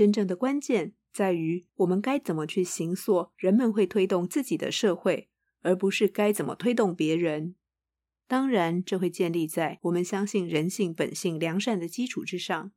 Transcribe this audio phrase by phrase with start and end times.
[0.00, 5.28] 真正的关键在于我们该怎么去行塑人们会推动自己的社会，
[5.60, 7.54] 而不是该怎么推动别人。
[8.26, 12.72] 当然，这会建立在我们相信人性本性良善的基础之上。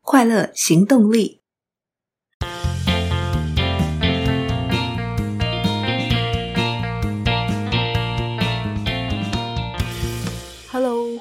[0.00, 1.39] 快乐行动力。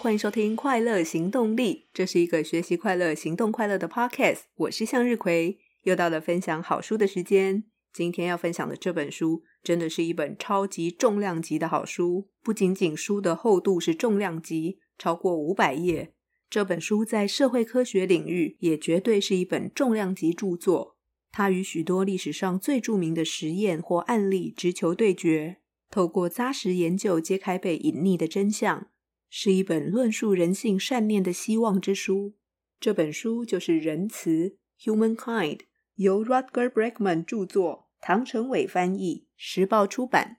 [0.02, 4.44] 欢迎收听《快乐行动力》，这是一个学习快乐、行动快乐的 Podcast。
[4.56, 7.66] 我是向日葵，又到了分享好书的时间。
[7.92, 12.30] 今天要分享的这本书，真的是一本超级重量级的好书。
[12.42, 16.14] 不仅仅书的厚度是重量级，超过五百页。
[16.50, 20.96] 这本书在社会科学领域也绝对是一本重量级著作。
[21.30, 25.58] 它与许多历史上最著名的实验或案例直球对决，
[25.92, 28.88] 透过扎实研究揭开被隐匿的真相，
[29.30, 32.36] 是一本论述人性善念的希望之书。
[32.80, 35.62] 这本书就是《仁慈》（Humankind），
[35.96, 37.90] 由 Rutger Bregman 著作。
[38.02, 40.38] 唐承伟翻译，时报出版。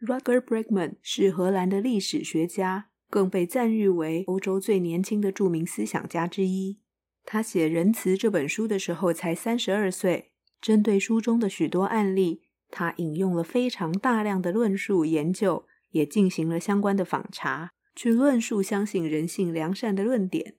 [0.00, 6.80] Rutger Bregman 是荷兰的历史学家，更被赞誉为欧洲最年轻的著名思想家之一。
[7.24, 10.32] 他写《仁慈》这本书的时候才三十二岁。
[10.60, 20.56] 针对书中的许多案例，他引用了非常大量的论述研究，也进行了相关的访查，去论述相信人性良善的论点。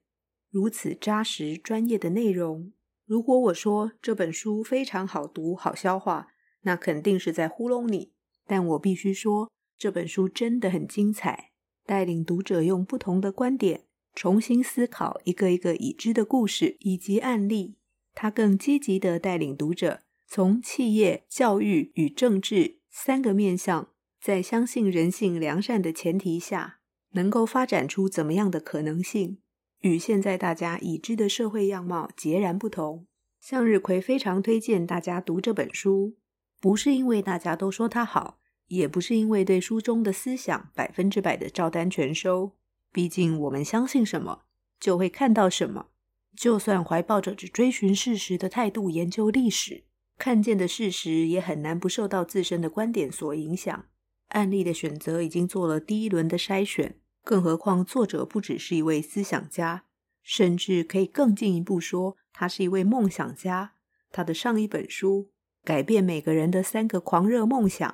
[0.49, 2.71] 如此扎实专业的内容。
[3.05, 6.29] 如果我说这本书非常好读、好消化，
[6.61, 8.13] 那肯定是在糊弄你。
[8.47, 11.51] 但我必须说，这本书真的很精彩，
[11.85, 17.75] 带领读者用不同的观点重新思考一个一个已知的故事以及案例。
[18.13, 23.89] 它更积极地带领读者从企业、教育与政治三个面向，
[24.21, 26.79] 在相信人性良善的前提下，
[27.15, 29.39] 能够发展出怎么样的可能性。
[29.81, 33.05] 与现在大家已知的社会样貌截然不同。
[33.41, 36.15] 向日葵非常推荐大家读这本书，
[36.59, 42.53] 不是因为大家都说它好，也不是因为对书中的思想百分之百的照单全收。
[42.91, 44.41] 毕竟我们相信什么，
[44.79, 45.87] 就会看到什么。
[46.35, 49.83] 就算怀抱着只追寻事实的态度研究历史，
[50.17, 53.85] 看见的事实也很难不受到自身的观点所影响。
[54.29, 56.95] 案例的选择已经做了第一轮的筛选。
[57.25, 59.85] 更何况，作者不只是一位思想家，
[60.21, 63.73] 甚至可以更进一步说，他是一位梦想家。
[64.11, 65.31] 他的上一本书
[65.65, 67.89] 《改变每个人的三个狂热梦想》，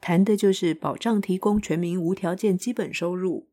[0.00, 3.48] 谈的就是保障提供全民无条件基本收入、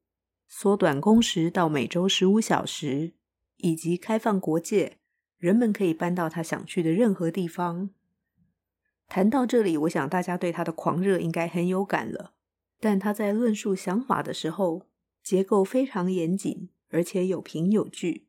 [0.48, 3.14] 缩短工时到每周十五小时，
[3.58, 5.00] 以及开放国界，
[5.40, 7.90] 人们可以搬到他想去的任何地方。
[9.08, 12.34] 谈到这里，我想大家对他的狂热应该很有感了。
[12.80, 14.84] 但他在论述想法的时候，
[15.24, 18.28] 结构非常严谨，而且有凭有据。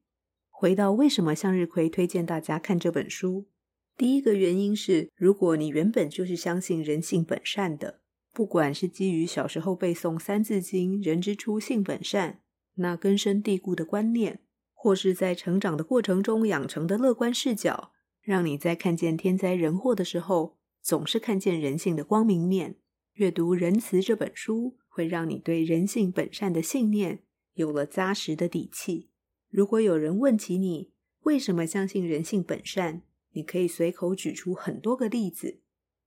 [0.48, 3.48] 回到为什么向日葵推荐大家看这本书，
[3.96, 8.00] 第一个原因是，如果你原本就是相信人性本善的，
[8.32, 12.40] 不管是基于小时候背诵《三字经》“人之初，性本善”
[12.76, 14.40] 那根深蒂固的观念，
[14.72, 22.76] 或是在成长的过程中养成的乐观视角，让你在看见天灾人祸的时候，总是看见人性的光明面。
[23.14, 24.76] 阅读《仁慈》这本书。
[24.94, 27.24] 会让你对人性本善的信念
[27.54, 29.10] 有了扎实的底气。
[29.50, 35.58] 如果有人问起你为什么相信人性本善，你可以随口举出很多个例子，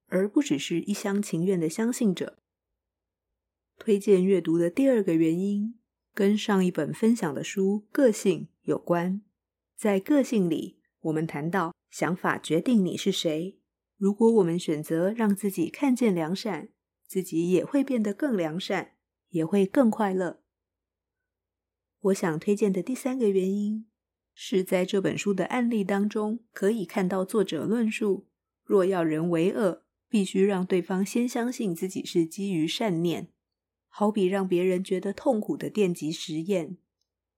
[0.05, 2.39] 而不只是一厢情愿的相信者。
[3.77, 5.77] 推荐阅读的第二个原因，
[6.13, 9.21] 跟上一本分享的书《个性》有关。
[9.75, 13.59] 在《个性》里，我们谈到想法决定你是谁。
[13.97, 16.69] 如果我们选择让自己看见良善，
[17.07, 18.91] 自己也会变得更良善，
[19.29, 20.41] 也会更快乐。
[22.01, 23.87] 我想推荐的第三个原因，
[24.33, 28.27] 是在这本书的案例当中，可以看到作者论述：
[28.63, 33.29] 若要人为恶，必须让对方先相信自己是基于善念。
[33.87, 36.77] 好比让别人觉得痛苦的电极实验，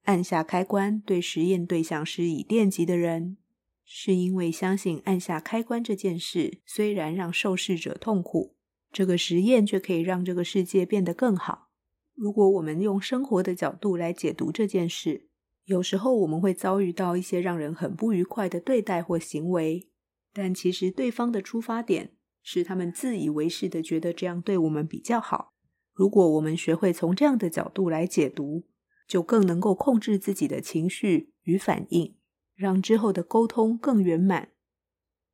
[0.03, 3.37] 按下开关对实验对象施以电击的人，
[3.85, 8.57] 是因为相信按下开关这件事，虽然让受试者痛苦。
[8.91, 11.69] 这个实验却可以让这个世界变得更好。
[12.15, 15.29] 如果我们用生活的角度来解读这件事，
[15.65, 19.89] 有时候我们会遭遇到一些让人很不愉快的对待或行为，
[20.33, 25.53] 但其实对方的出发点是他们自以为是的觉得这样对我们比较好。
[25.93, 28.65] 如果我们学会从这样的角度来解读，
[29.07, 32.15] 就更能够控制自己的情绪与反应，
[32.55, 34.49] 让之后的沟通更圆满。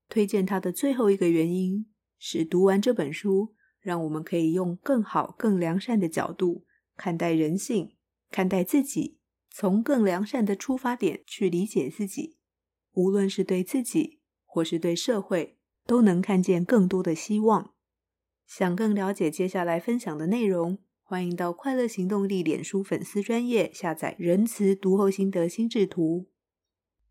[0.10, 1.88] 推荐他的最后一个原因。
[2.18, 6.66] 是读完这本书，让我们可以用更好、更良善的角度
[6.96, 7.96] 看待人性，
[8.32, 9.20] 看待自己，
[9.50, 12.38] 从更良善的出发点去理解自己。
[12.94, 17.74] 无论是对自己或是对社会，都能看见更多的希望。
[18.48, 26.30] 想更了解接下来分享的内容，欢迎到快乐行动力脸书粉丝专页下载仁慈读后心得心智图。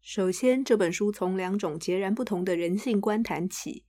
[0.01, 3.85] 首先，这本书从两种截然不同的人性观谈起，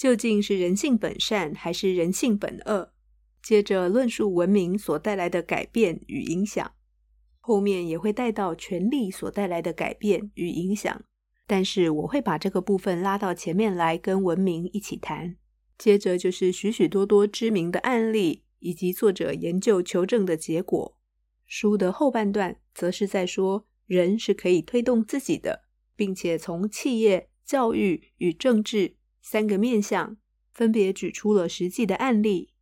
[0.00, 2.94] 究竟是人性本善还是人性本恶？
[3.42, 6.72] 接着论述文明所带来的改变与影响，
[7.38, 11.04] 后面也会带到权力所带来的改变与影响。
[11.46, 15.36] 但是我会把这个部分拉到前面来跟文明一起谈。
[15.76, 20.96] 接着就是许许多多知名的案例，以及作者研究求证的结果。
[21.44, 25.64] 书的后半段则是在说，人是可以推动自己的，
[25.94, 30.16] 并且从企业、教育与政治三个面向，
[30.52, 32.52] 分别举出了实际的案例。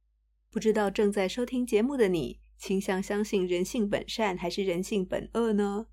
[0.50, 5.86] 不知道正在收听节目的你，倾向相信人性本善还是人性本恶呢？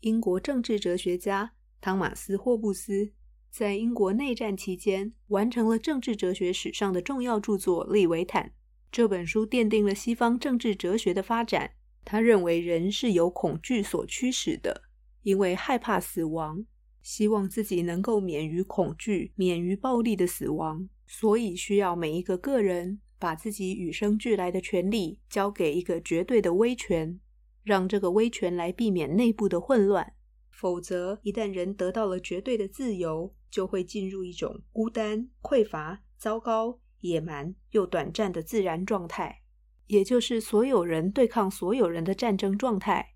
[0.00, 3.12] 英国政治哲学家汤马斯·霍布斯。
[3.50, 8.44] 在英国内战期间，完成了政治哲学史上的重要著作《利维坦》。
[8.92, 11.72] 这本书奠定了西方政治哲学的发展。
[12.04, 14.84] 他认为人是由恐惧所驱使的，
[15.22, 16.64] 因为害怕死亡，
[17.02, 27.18] 希望自己能够免于恐惧、免于暴力的死亡，所以需要每一个个人把自己与生俱来的权利交给一个绝对的威权，
[27.62, 30.14] 让这个威权来避免内部的混乱。
[30.50, 39.40] 否则，一旦人得到了绝对的自由，就会进入一种孤单、匮乏、糟糕、野蛮又短暂的自然状态，
[39.86, 43.14] 也就是所有人对抗所有人的战争状态。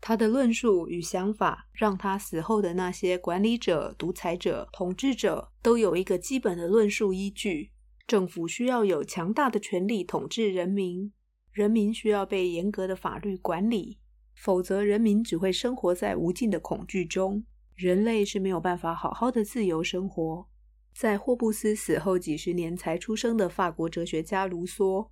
[0.00, 7.72] 他的论述与想法，让他死后的那些管理者、独裁者、统治者都有一个基本的论述依据：
[8.06, 11.12] 政府需要有强大的权力统治人民，
[11.50, 13.98] 人民需要被严格的法律管理。
[14.34, 17.42] 否则，人民只会生活在无尽的恐惧中，
[17.74, 20.46] 人类是没有办法好好的自由生活。
[20.94, 25.08] 在霍布斯死后几十年才出生的法国哲学家卢梭，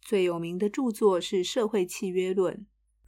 [0.00, 2.54] 最有名的著作是《社会契约论》。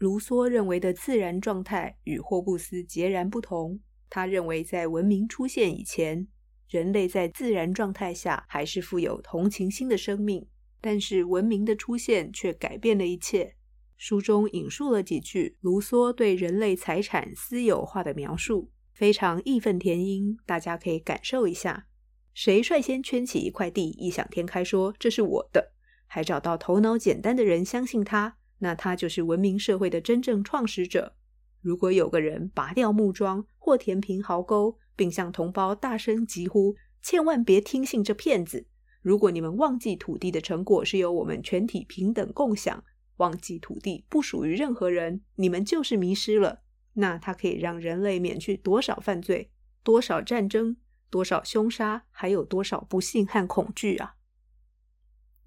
[0.00, 3.78] 卢梭认为的自然状态与霍布斯截然不同。
[4.08, 6.26] 他认为，在文明出现以前，
[6.70, 10.48] 人类在自然状态下还是富有同情心的生命，
[10.80, 13.56] 但是文明的出现却改变了一切。
[13.98, 21.86] 书中引述了几句卢梭对人类财产私有化的描述，非常义愤填膺，大家可以感受一下。
[22.32, 25.74] 谁率先圈起一块地，异想天开说这是我的，
[26.06, 31.16] 还找到头脑简单的人相信他，那他就是文明社会的真正创始者。
[31.60, 38.66] 如果有个人拔掉木桩或填平壕沟，并向同胞大声疾呼：“千万别听信这骗子！
[39.02, 42.84] 如果你们忘记土地的成果是由我们全体平等共享。”
[43.16, 46.62] 忘记土地不属于任何人，你们就是迷失了。
[46.94, 49.50] 那它可以让人类免去多少犯罪、
[49.82, 50.78] 多少战争、
[51.10, 54.14] 多少凶杀，还有多少不幸和恐惧啊！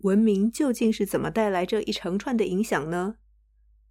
[0.03, 3.15] 文明究竟是怎么带来这一长串的影响呢？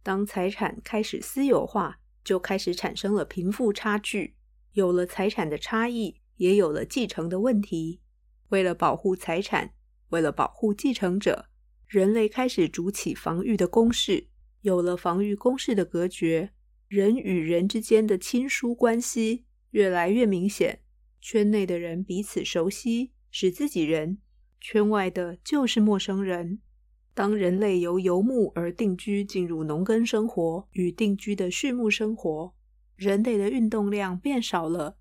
[0.03, 4.37] 当财产开始私有化，就开始产生了贫富差距，
[4.73, 8.03] 有了财产的差异，也有了继承的问题。
[8.51, 9.73] 为了保护财产，
[10.11, 11.47] 为了保护继承者。
[11.87, 14.29] 人类开始筑起防御的工事，
[14.63, 16.53] 有了防御工事的隔绝，
[16.89, 20.81] 人与人之间的亲疏关系越来越明显。
[21.21, 24.17] 圈内的人彼此熟悉，是自己人；
[24.65, 26.61] 圈外的就是陌生人。
[27.15, 32.55] 当人类由游牧而定居，进入农耕生活与定居的畜牧生活，
[32.95, 34.97] 人类的运动量变少了。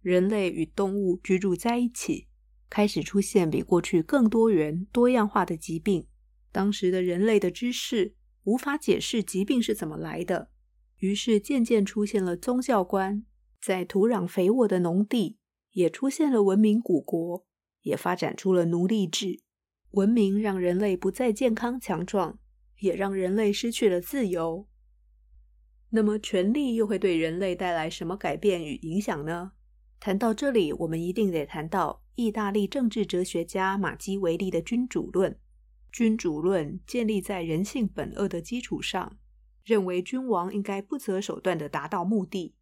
[0.00, 2.26] 人类与动物居住在一起，
[2.70, 6.06] 开始出现比过去更多元、多样化的疾病。
[6.50, 8.14] 当时的人类的知识
[8.44, 10.48] 无法解释疾病是怎么来的，
[10.96, 13.24] 于是渐渐出现了宗教观，
[13.60, 15.36] 在土壤肥沃的农地
[15.72, 17.44] 也出现了文明古国，
[17.82, 19.40] 也发展出了奴隶制。
[19.92, 22.38] 文明让人类不再健康强壮，
[22.80, 24.66] 也让人类失去了自由。
[25.90, 29.52] 那么，权力又会对人类带来什么改变与影响呢？
[30.00, 35.38] 谈到这里，我们一定得谈到意大利政治哲学家马基维利的君主论。
[35.92, 39.18] 君主论建立在人性本恶的基础上，
[39.62, 42.54] 认为君王应该不择手段地达到目的。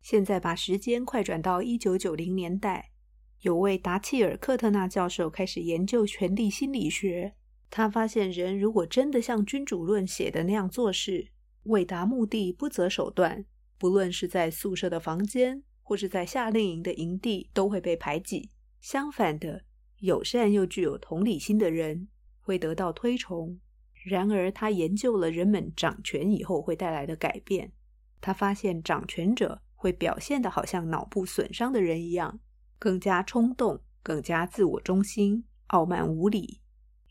[0.00, 2.92] 现在把时间快转到一九九零年代，
[3.40, 7.34] 有位达契尔·克特纳教授开始研究权力心理学。
[7.68, 11.28] 他发现，人如果真的像君主论写的那样做事，
[11.64, 13.44] 为达目的不择手段，
[13.76, 18.50] 不论是在宿舍的房间，或是在夏令营的营地，都会被排挤。
[18.80, 19.62] 相反的，
[19.98, 22.08] 友善又具有同理心的人，
[22.40, 23.58] 会得到推崇。
[24.04, 27.72] 然而，他研究了人们掌权以后会带来的改变。
[28.20, 32.38] 他发现，掌权者会表现得好像脑部损伤的人一样，
[32.78, 36.60] 更加冲动，更加自我中心，傲慢无礼。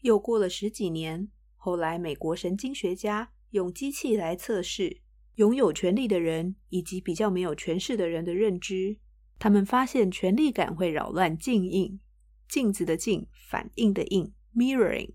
[0.02, 5.02] 又过了十几年，后来美国神经学家用机器来测试
[5.36, 8.98] 拥有权力的人以及比较没有权势的人的认知，
[9.40, 12.00] 他们发现权力感会扰乱镜映，
[12.48, 15.14] 镜子的镜，反应的应，mirroring。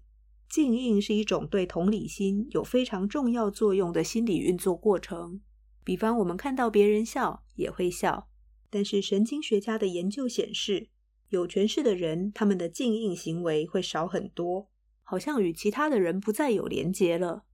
[0.49, 5.41] 镜映是一种对同理心有非常重要作用的心理运作过程。
[5.85, 8.29] 比方，我们看到别人笑也会笑，
[8.71, 10.89] 但是神经学家的研究显示，
[11.29, 14.71] 有权势的人他们的镜映行为会少很多，
[15.03, 17.45] 好像与其他的人不再有连结了，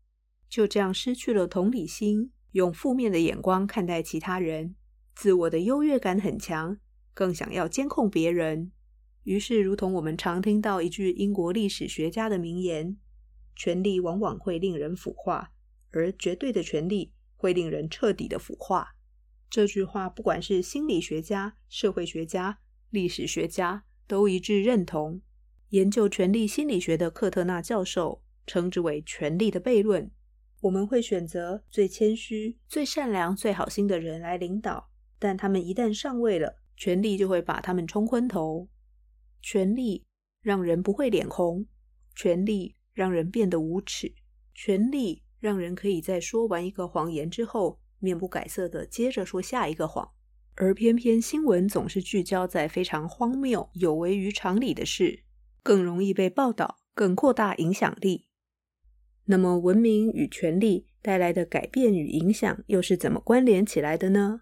[0.48, 4.76] 就这样失去了同理心，用负面的眼光看待其他人，
[5.14, 6.78] 自我的优越感很强，
[7.14, 8.72] 更想要监控别人。
[9.24, 12.96] 于是，如同我们常听到一句英国历史学家的名言
[13.56, 15.50] ：“权力往往会令人腐化，
[15.90, 18.94] 而绝对的权力会令人彻底的腐化。”
[19.48, 22.58] 这句话，不管是心理学家、社会学家、
[22.90, 25.20] 历史学家都一致认同。
[25.70, 30.10] 研究权力心理学的克特纳教授称之为“权力的悖论”。
[30.62, 38.68] 我们会选择最谦虚、最善良、最好心的人来领导，但他们一旦上位了，权力就会把他们冲昏头。
[39.42, 40.04] 权力
[40.40, 41.66] 让人不会脸红，
[42.14, 44.12] 权力让人变得无耻，
[44.54, 50.10] 权力让人可以在说完一个谎言之后，面不改色地接着说下一个谎。
[50.54, 55.24] 而偏偏新闻总是聚焦在非常荒谬、有违于常理的事，
[55.62, 58.26] 更容易被报道，更扩大影响力。
[59.26, 64.40] 那么，文明与权力带来的改变与影响又是怎么关联起来的呢？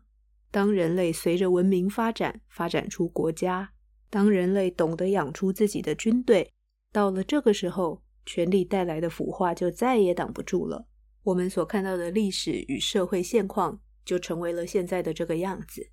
[0.52, 3.72] 当人类随着文明发展，发展出国家。
[4.08, 6.52] 当人类懂得养出自己的军队，
[6.92, 10.86] 到了这个时候，权力带来的腐化就再也挡不住了。
[11.24, 15.90] 我们所看到的历史与社会现况，就成为了现在的这个样子。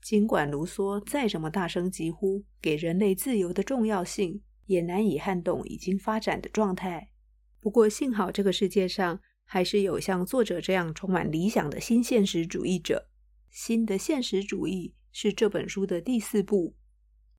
[0.00, 7.10] 尽管卢梭再怎么大声疾呼给人类自由的重要性，也难以撼动已经发展的状态。
[7.60, 13.08] 不过，幸好这个世界上还是有像作者这样充满理想的新现实主义者。
[13.50, 16.74] 新的现实主义是这本书的第四部。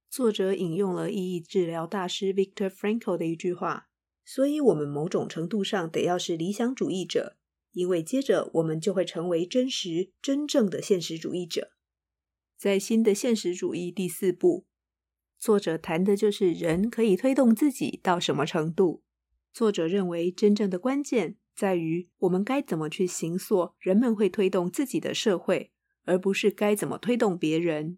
[0.10, 3.88] 作者引用了意义治疗大师 Victor Frankl 的一句话，
[4.26, 7.38] 所以我们某种程度上得要是理想主义者，
[7.72, 11.72] 因为接着我们就会成为真实、真正的现实主义者。
[12.58, 14.66] 在新的现实主义第四部，
[15.38, 19.04] 作者谈的就是人可以推动自己到什么程度。
[19.52, 25.72] 作者认为，真正的关键在于我们该怎么去形塑人们会推动自己的社会，
[26.06, 27.98] 而不是该怎么推动别人。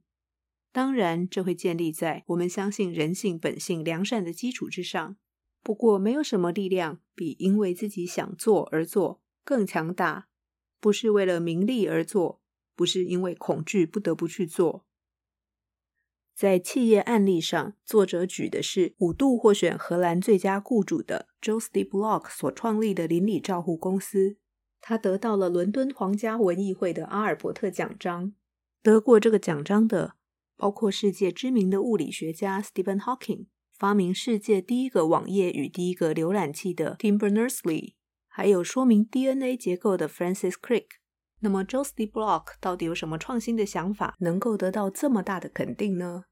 [0.72, 5.16] 当然，这会建立在我们相信人性本性良善的基础之上。
[5.66, 10.28] 不过，没有什么力量比因为自己想做而做更强大。
[10.80, 12.40] 不是为了名利而做，
[12.76, 14.86] 不是因为恐惧不得不去做。
[16.36, 24.38] 在企业案例上，作者举的是五度获选荷兰最佳雇主的 Joost de Block 所创立的邻里照护公司。
[24.80, 28.36] 他得到了伦敦皇家文艺会的阿尔伯特奖章。
[28.84, 30.18] 得过这个奖章的。
[30.56, 37.96] 包括世界知名的物理学家 Stephen Hawking，发明世界第一个网页与第一个浏览器的 Tim Berners-Lee，
[38.30, 40.86] 还有说明 DNA 结构的 Francis Crick。
[41.42, 46.24] 那么 Joost de Blok 到底有什么创新的想法，能够得到这么大的肯定呢？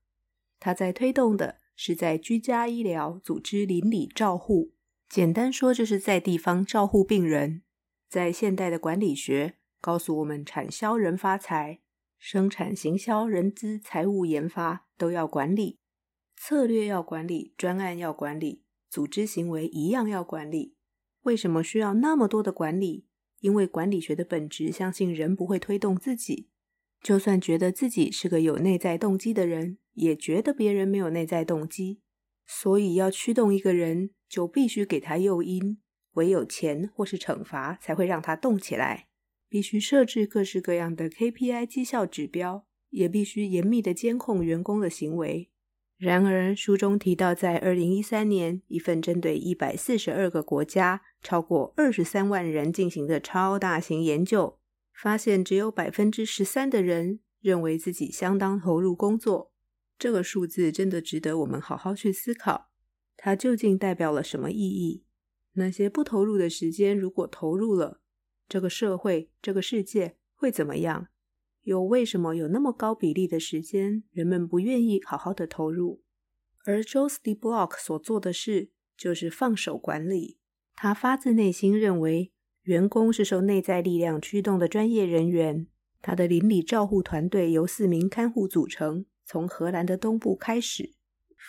[0.57, 4.71] 他在推动的是在居家医疗组织邻里照护，
[5.09, 7.63] 简单说就是在地方照护病人。
[8.07, 11.81] 在现代的管理学告诉我们，产销人发财。
[12.17, 15.79] 生产、行销、人资、财务、研发都要管理，
[16.45, 20.75] 策略要管理，专案要管理，组织行为一样要管理。
[21.21, 23.07] 为什么需要那么多的管理？
[23.39, 26.49] 因为管理学的本质相信人不会推动自己，
[27.01, 32.01] 就算觉得自己是个有内在动机的人，也觉得别人没有内在动机。
[32.45, 35.79] 所以要驱动一个人，就必须给他诱因，
[36.15, 39.07] 唯有钱或是惩罚才会让他动起来。
[39.47, 45.49] 必须设置各式各样的 KPI 绩效指标，也必须严密的监控员工的行为。
[45.97, 54.59] 然而，书中提到，在二零一三年，一份针对一百四十二个国家、超过二十三万人进行的超大型研究，
[54.93, 59.53] 发现只有百分之十三的人认为自己相当投入工作。
[59.97, 62.69] 这个数字真的值得我们好好去思考，
[63.15, 65.05] 它究竟代表了什么意义？
[65.53, 68.01] 那些不投入的时间，如果投入了，
[68.49, 71.07] 这个社会、这个世界会怎么样？
[71.63, 76.01] 又为什么有那么高比例的时间，人们不愿意好好的投入？
[76.65, 80.37] 而 Joost de Block 所做的事，就是放手管理。
[80.75, 82.31] 他发自内心认为，
[82.63, 85.67] 员工是受内在力量驱动的专业人员，
[86.01, 90.93] 他的邻里照护团队由四名看护组成，从荷兰的东部开始，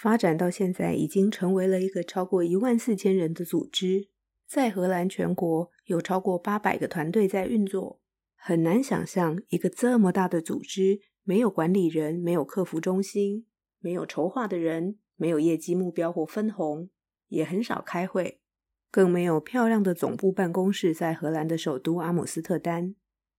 [0.02, 4.08] 发展到现在已经成为了一个超过一万四千人的组织。
[4.46, 8.00] 在荷兰全国有超过八百个团队在运作。
[8.46, 13.46] 很难想象一个这么大的组织没有管理人、没有客服中心、
[13.80, 16.90] 没有筹划的人、没有业绩目标或分红，
[17.28, 18.42] 也很少开会，
[18.90, 22.94] 更没有漂亮的总部办公室在荷兰的首都阿姆斯特丹。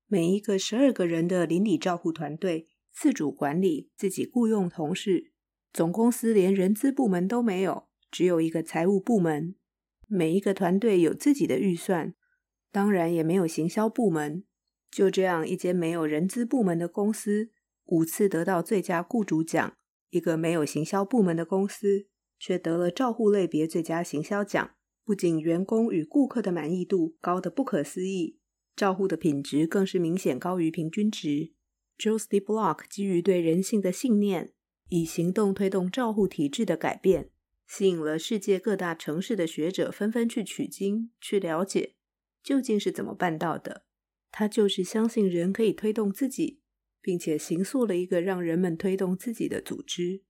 [0.08, 5.32] 每一个十二个人的邻里照护团队自主管理，自己雇佣同事，
[5.72, 9.54] 总公司连人资部门都没有，只有一个财务部门。
[10.08, 12.16] 每一个团队有自己的预算，
[12.72, 14.44] 当然也没有行销部门。
[14.96, 17.50] 就这样，一间没有人资部门的公司，
[17.84, 19.72] 五次得到最佳雇主奖；
[20.10, 22.08] 一个没有行销部门的公司，
[22.40, 24.72] 却得了照护类别最佳行销奖。
[25.04, 28.40] 不仅员工与顾客的满意度高得不可思议。
[28.74, 31.52] 照护的品质更是明显高于平均值。
[31.98, 34.54] Josty de Block 基于对人性的信念，
[34.88, 37.32] 以行动推动照护体制的改变，
[37.68, 41.96] 吸引了世界各大城市的学者纷纷去取经，去了解
[42.42, 43.85] 究竟是怎么办到的。
[44.38, 46.60] 他就是相信人可以推动自己，
[47.02, 50.24] 并且形塑了一个让人们推动自己的组织。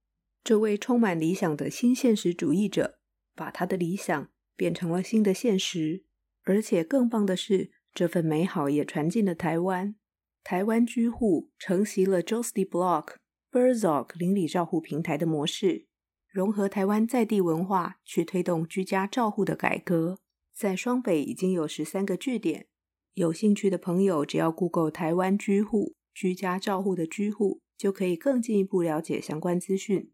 [0.43, 2.99] 这位充满理想的新现实主义者，
[3.33, 6.03] 把他的理想变成了新的现实，
[6.43, 7.71] 而且更棒的是。
[7.95, 9.95] 这份美好也传进了台湾。
[10.43, 13.15] 台湾居护承袭了 Josty Block
[13.49, 15.87] Burzog 邻里照护平台的模式，
[16.29, 20.19] 融合台湾在地文化，去推动居家照护的改革。
[20.53, 22.67] 在双北已经有十三个据点，
[23.15, 30.11] 有兴趣的朋友只要 Google 台湾居护居家照护的居护，就可以更进一步了解相关资讯。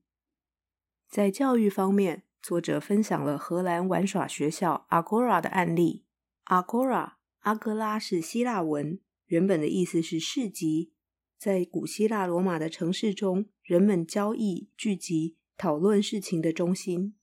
[1.09, 6.05] 在教育方面，作者分享了荷兰玩耍学校 Agora 的案例。
[6.45, 10.93] Agora 阿格拉是希腊文，原本的意思是市集。
[11.39, 17.15] 在古希腊罗马的城市中，人们交易、聚集、讨论事情的中心。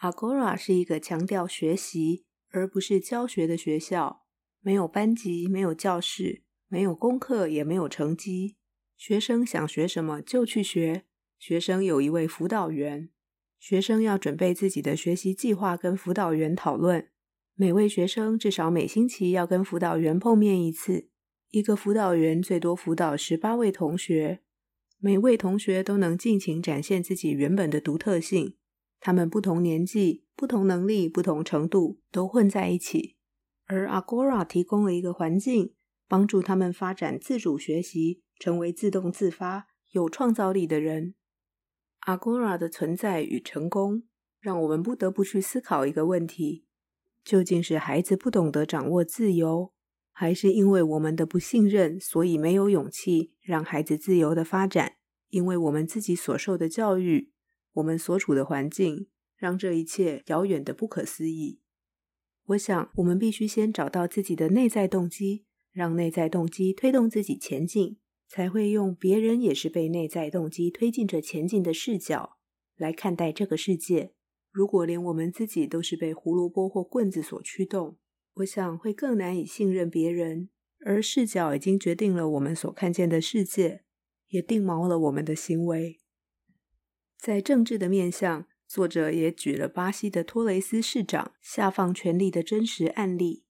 [0.00, 4.22] Agora 是一个强调学习而不是教学的学校，
[4.68, 8.58] 没有班级，没有教室，没有功课，也没有成绩。
[8.98, 11.06] 学生想学什么就去学。
[11.38, 13.08] 学生有一位辅导员，
[13.58, 17.08] 学生要准备自己的学习计划，跟辅导员讨论。
[17.54, 21.08] 每位学生至少每星期要跟辅导员碰面一次，
[21.50, 24.42] 一个辅导员最多辅导十八位同学，
[24.98, 28.56] 每位同学都能尽情展现自己原本的独特性。
[29.00, 33.16] 他们不同年纪、不同能力、不同程度都混在一起，
[33.68, 35.74] 而 Agora 提供了一个环境，
[36.08, 41.14] 帮助他们发展自主学习，成为自动自发、有创造力的人。
[42.00, 44.04] Agora 的存在与成功，
[44.40, 46.64] 让我们不得不去思考一个问题。
[47.22, 49.74] 究竟是孩子不懂得掌握自由，
[50.12, 54.94] 还是因为我们的不信任，所以没有勇气让孩子自由的发展？
[55.28, 57.30] 因为我们自己所受的教育，
[57.74, 61.60] 我们所处的环境，让这一切遥远的不可思议。
[62.48, 72.38] 我想，我们必须先找到自己的内在动机，让内在动机推动自己前进，才会用别人也是被内在动机推进着前进的视角
[72.76, 74.14] 来看待这个世界。
[74.50, 77.98] 如果连我们自己都是被胡萝卜或棍子所驱动，
[78.36, 80.48] 我想会更难以信任别人。
[80.86, 83.82] 而视角已经决定了我们所看见的世界，
[84.28, 85.98] 也定锚了我们的行为。
[87.18, 93.44] 在政治的面向，作者也举了巴西的托雷斯市长下放权力的真实案例。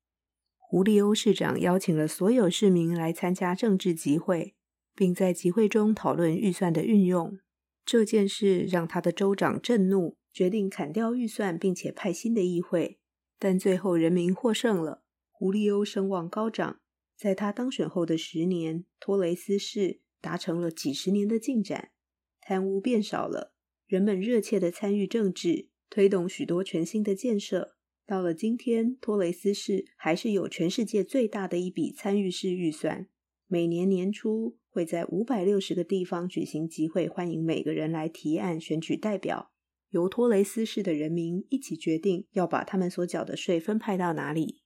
[0.56, 4.54] 胡利欧市长邀请了所有市民来参加政治集会，
[4.94, 7.38] 并在集会中讨论预算的运用。
[7.84, 10.16] 这件事让他的州长震怒。
[10.30, 13.00] 决定砍掉预算，并且派新的议会，
[13.40, 15.02] 但最后人民获胜了。
[15.32, 16.78] 胡利欧声望高涨，
[17.16, 21.90] 在他当选后的十年，托雷斯市达成了几十年的进展，
[22.40, 23.52] 贪污变少了，
[23.88, 27.74] 人们热切地参与政治，推动许多全新的建设。
[28.06, 33.08] 到了今天，托雷斯市还是有全世界最大的一笔参与式预算，
[33.46, 39.52] 每年年初会在五百六十个地方举行集会，欢迎每个人来提案选举代表。
[39.88, 44.60] 由托雷斯市的人民一起决定要把他们所缴的税分派到哪里，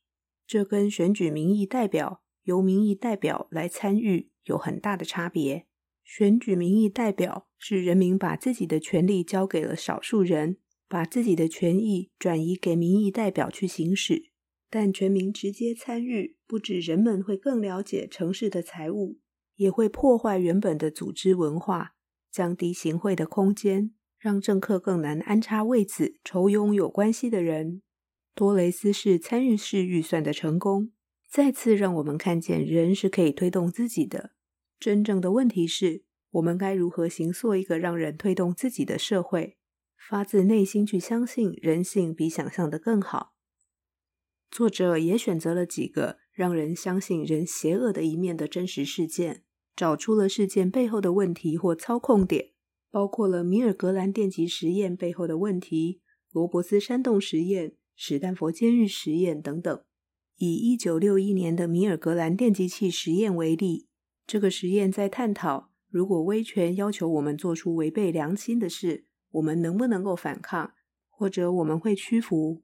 [0.44, 5.68] 这跟选举民意代表由民意代表来参与有很大的差别。
[6.04, 14.30] 选举民意代表是人民把自己的权利交给了少数人，把自己的权益转移给民意代表去行使。
[14.68, 19.18] 但全民直接参与，不止人们会更了解城市的财务，
[19.56, 21.94] 也会破坏原本的组织文化，
[22.30, 23.92] 降低行贿的空间。
[24.18, 27.82] 让政客更难安插为此酬庸有关系的人。
[28.36, 30.92] 多雷斯是参与式预算的成功，
[31.28, 34.30] 再次让我们看见人是可以推动自己的。
[34.82, 39.56] 真正的问题是，我们该如何形塑一个让人推动自己的社会，
[39.96, 43.36] 发自内心去相信人性比想象的更好？
[44.50, 49.44] 作者也选择了几个让人相信人邪恶的一面的真实事件，
[49.76, 52.50] 找出了事件背后的问题或操控点，
[52.90, 56.00] 包括了米尔格兰电极实验背后的问题、
[56.32, 59.84] 罗伯斯山洞实验、史丹佛监狱实验等等。
[60.38, 63.86] 以一九六一年的米尔格兰电极器实验为例。
[64.26, 70.72] 这个实验在探讨，如果威权要求我们做出违背良心的事，我们能不能够反抗，
[71.08, 72.62] 或者我们会屈服？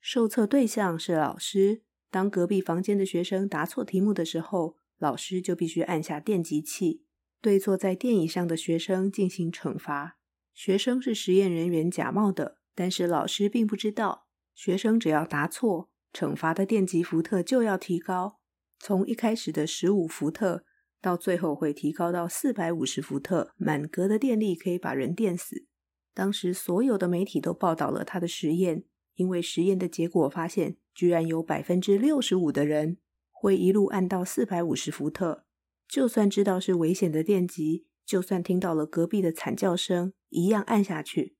[0.00, 1.82] 受测对象是老师。
[2.10, 7.02] 当隔壁房间的学生答错题目的时候，老师就必须按下电极器，
[7.40, 10.16] 对坐在电椅上的学生进行惩罚。
[10.52, 18.38] 学生是实验人员假冒的，但是老师并不知道，学生只要答错，惩罚的电极伏特就要提高，
[18.78, 20.64] 从一开始的十五伏特。
[21.04, 25.66] 到最后会提高到四百五十伏特，满格的电力可以把人电死。
[26.14, 28.84] 当时所有的媒体都报道了他的实验，
[29.16, 32.96] 因为实验的结果发现，居然有百分之六十五的人
[33.30, 35.44] 会一路按到四百五十伏特，
[35.86, 41.36] 就算知道是危险的电极，就算听到了隔壁的惨叫声，一样按下去。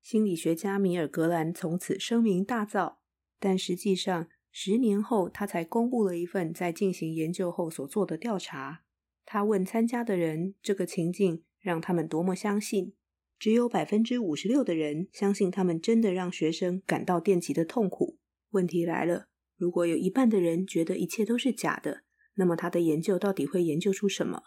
[0.00, 2.94] 心理学家米尔格兰从此声名大噪，
[3.38, 8.84] 但实际上十年后，他才公布了一份在进行研究后所做的调查。
[9.26, 12.94] 他问参加的人：“这个情境让他们多么相信？”
[13.38, 18.18] 只有百分之五十六的人相信他们真的让学生感到电击的痛苦。
[18.52, 22.04] 问题来了：如果有一半的人觉得一切都是假的，
[22.36, 24.44] 那么他的研究到底会研究出什么？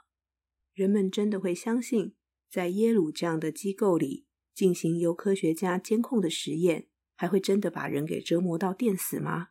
[0.74, 2.16] 人们真的会相信，
[2.50, 9.50] 在耶鲁这样的机构里进行由科学家监控的实验，还会真的把人给折磨到电死吗？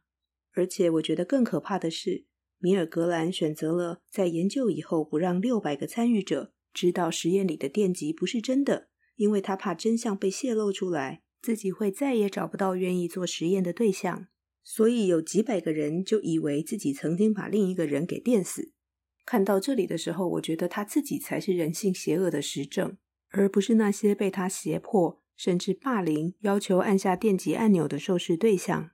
[0.55, 2.25] 而且，我觉得更可怕的是。
[2.59, 14.27] 米尔格兰选择了在研究以后不让六百个参与者知道实验里的电极不是真的，因为他怕真相被泄露出来，自己会再也找不到愿意做实验的对象。
[14.65, 18.73] 所以有几百个人就以为自己曾经把另一个人给电死。
[19.25, 22.97] 看到这里的时候，我觉得他自己才是人性邪恶的实证，
[23.31, 28.91] 而不是那些被他胁迫甚至霸凌、要求按下电极按钮的受试对象。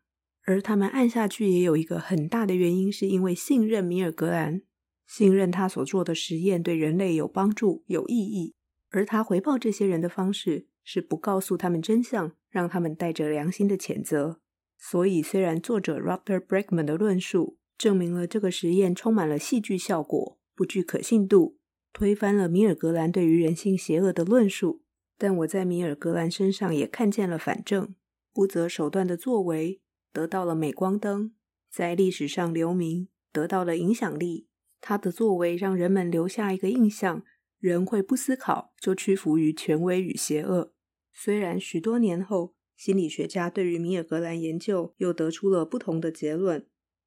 [0.47, 4.63] 而他们按下去也有一个很大的原因，是因为信任米尔格兰，
[5.07, 8.55] 信任他所做的实验对人类有帮助、有意义。
[8.91, 14.41] 而他回报这些人的方式是不告诉他们真相，让他们带着良心的谴责。
[14.79, 21.57] 所以，虽然作者 Rutger Bregman 的论述证明了这个实验充满了戏剧效果，不具可信度，
[21.93, 24.83] 推翻了米尔格兰对于人性邪恶的论述，
[25.17, 27.95] 但我在米尔格兰身上也看见了反证，
[28.35, 29.81] 不择手段的作为。
[30.15, 31.35] 得到了镁光灯，
[31.69, 34.47] 在历史上留名，得到了影响力。
[34.81, 37.25] 他的作为让人们留下一个印象：
[37.59, 40.73] 人会不思考就屈服于权威与邪恶。
[41.13, 46.65] 虽然许多年后，心理学家对于米尔格兰研究又得出了不同的结论，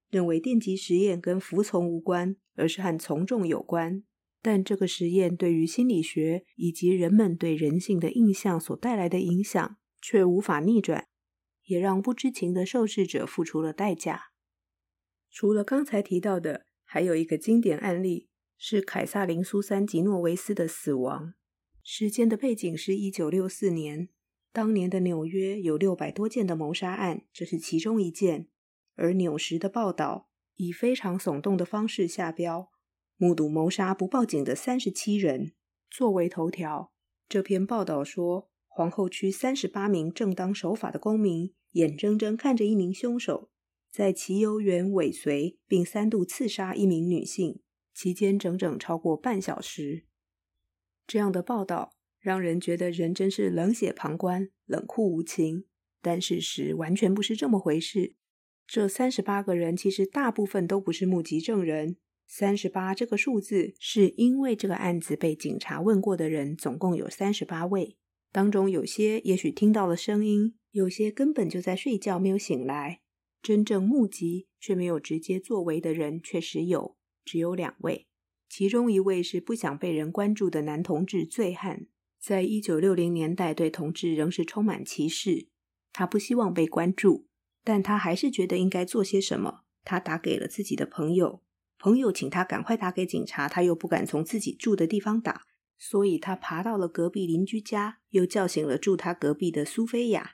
[0.10, 4.04] 认为电极实验跟服从无关，而是和从众有关。
[4.41, 11.08] 但这个实验对于心理学以及人们对人性的印象所带来的影响，却无法逆转。
[11.67, 14.32] 也让不知情的受试者付出了代价。
[15.30, 18.27] 除了刚才提到的，还有一个经典案例
[18.58, 21.36] 是凯撒琳·苏珊·吉诺维斯的死亡。
[21.84, 24.10] 时间的背景是一九六四年，
[24.51, 28.49] 当年的纽约有六百多件的谋杀案，这是其中一件。
[28.95, 32.71] 而《纽时》的报道以非常耸动的方式下标
[33.15, 35.53] ：“目睹谋杀不报警的三十七人”
[35.91, 36.91] 作为头条。
[37.30, 41.52] 这篇报道说，皇后区三十八名正当守法的公民。
[41.72, 43.50] 眼睁睁看着一名凶手
[43.92, 47.60] 在骑游园尾随并三度刺杀一名女性，
[47.96, 50.06] 期间整整超过半小时。
[51.08, 55.66] 这样的报道让人觉得人真是冷血旁观、冷酷无情。
[56.00, 58.13] 但事实完全不是这么回事。
[58.68, 61.98] 这三十八个人其实大部分都不是目击证人。
[62.28, 67.98] 三十八这个数字是因为这个案子被警察问过的人总共有三十八位，
[68.38, 70.54] 当中有些也许听到了声音。
[70.69, 73.02] 有些根本就在睡觉，没有醒来。
[73.41, 76.95] 真正目击却没有直接作为的人确实有，
[77.26, 78.06] 只有两位。
[78.47, 81.88] 其中一位是不想被人关注的男同志醉汉，
[82.21, 85.47] 在一九六零年代对同志仍是充满歧视。
[85.91, 87.26] 他不希望被关注，
[87.63, 89.62] 但他还是觉得应该做些什么。
[89.84, 91.41] 他打给了自己的朋友，
[91.80, 95.41] 朋友请他赶快打给警察，他又不敢从自己住的地方打，
[95.78, 100.32] 所以他爬到了隔壁邻居家，又叫醒了住他隔壁的苏菲亚。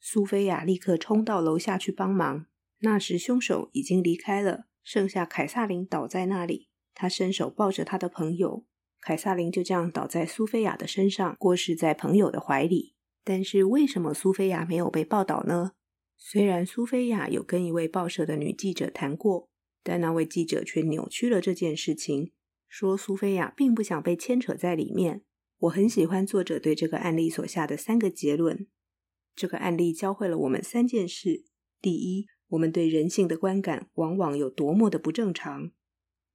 [0.00, 2.46] 苏菲亚立刻冲到楼下去帮忙。
[2.80, 6.68] 那时凶手已经离开了，剩下凯撒琳倒在那里。
[6.94, 8.64] 他伸手抱着他的朋友，
[9.00, 12.94] 凯撒琳就这样倒在苏菲亚的身上，过世在朋友的怀里。
[13.24, 15.72] 但是为什么苏菲亚没有被报道呢？
[16.16, 19.48] 虽然苏菲亚有跟一位报社的女记者谈过，
[19.82, 22.32] 但那位记者却扭曲了这件事情，
[22.68, 25.24] 说苏菲亚并不想被牵扯在里面。
[25.58, 28.68] 我很喜欢作者对这个案例所下的三个结论。
[29.34, 31.44] 这个案例教会了我们三件事：
[31.80, 35.72] 第一，我们对人性的观感往往有多么的不正常；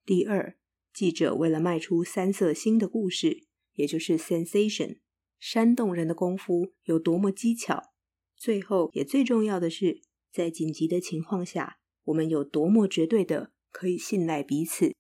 [0.06, 0.58] 第二，
[0.94, 5.00] 记者为了卖出三色星的故事，也就是 sensation，
[5.40, 7.92] 煽动人的功夫有多么技巧；
[8.36, 14.94] 最后，也最重要的是，在紧急的情况下，我们有多么绝对的可以信赖彼此。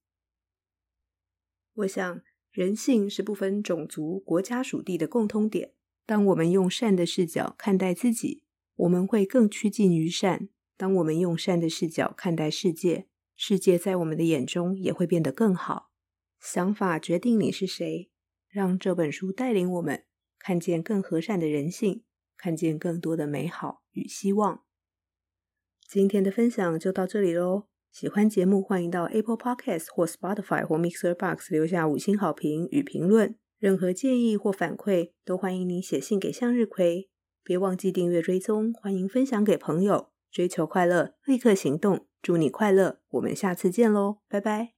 [1.76, 5.74] 我想，人性是不分种族、国家属地的共通点。
[6.06, 8.44] 当我们用善的视角看待自己，
[8.76, 10.50] 我们会更趋近于善。
[10.78, 15.92] 当我们用善的视角看待世界，世界在我们的眼中也会变得更好。
[16.40, 18.12] 想法决定你是谁，
[18.50, 20.04] 让这本书带领我们
[20.38, 22.04] 看见更和善的人性，
[22.38, 24.64] 看见更多的美好与希望。
[25.88, 27.73] 今天的分享就到这里喽。
[27.94, 33.36] 喜欢节目，欢迎到 Apple Podcasts 或 Spotify 或 Mixer Box 留下五星好评与评论。
[33.60, 37.08] 任何建议或反馈，都欢迎您写信给向日葵。
[37.44, 40.10] 别忘记订阅追踪，欢迎分享给朋友。
[40.32, 42.08] 追求快乐，立刻行动。
[42.20, 44.74] 祝你快乐，我们下次见喽，拜拜。